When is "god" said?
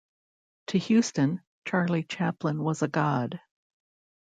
2.87-3.39